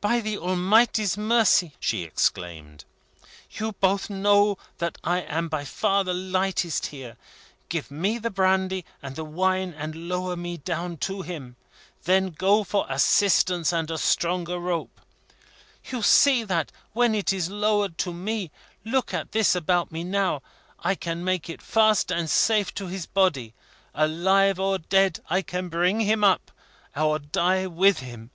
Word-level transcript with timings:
"By 0.00 0.20
the 0.20 0.38
Almighty's 0.38 1.18
mercy!" 1.18 1.74
she 1.78 2.02
exclaimed. 2.02 2.86
"You 3.50 3.72
both 3.72 4.08
know 4.08 4.56
that 4.78 4.96
I 5.04 5.18
am 5.20 5.48
by 5.50 5.66
far 5.66 6.04
the 6.04 6.14
lightest 6.14 6.86
here. 6.86 7.18
Give 7.68 7.90
me 7.90 8.16
the 8.16 8.30
brandy 8.30 8.86
and 9.02 9.14
the 9.14 9.26
wine, 9.26 9.74
and 9.76 10.08
lower 10.08 10.36
me 10.36 10.56
down 10.56 10.96
to 11.04 11.20
him. 11.20 11.56
Then 12.04 12.30
go 12.30 12.64
for 12.64 12.86
assistance 12.88 13.70
and 13.70 13.90
a 13.90 13.98
stronger 13.98 14.58
rope. 14.58 15.02
You 15.90 16.00
see 16.00 16.44
that 16.44 16.72
when 16.94 17.14
it 17.14 17.30
is 17.30 17.50
lowered 17.50 17.98
to 17.98 18.14
me 18.14 18.50
look 18.86 19.12
at 19.12 19.32
this 19.32 19.54
about 19.54 19.92
me 19.92 20.02
now 20.02 20.40
I 20.80 20.94
can 20.94 21.22
make 21.22 21.50
it 21.50 21.60
fast 21.60 22.10
and 22.10 22.30
safe 22.30 22.72
to 22.76 22.86
his 22.86 23.04
body. 23.04 23.52
Alive 23.94 24.58
or 24.58 24.78
dead, 24.78 25.20
I 25.28 25.44
will 25.52 25.68
bring 25.68 26.00
him 26.00 26.24
up, 26.24 26.52
or 26.96 27.18
die 27.18 27.66
with 27.66 27.98
him. 27.98 28.30